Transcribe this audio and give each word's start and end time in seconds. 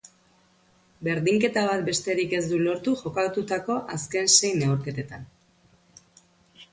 Berdinketa 1.07 1.65
bat 1.67 1.83
besterik 1.89 2.33
ez 2.37 2.41
du 2.53 2.57
lortu 2.67 2.93
jokatutako 3.01 3.75
azken 3.97 4.31
sei 4.39 4.51
neurketetan. 4.63 5.29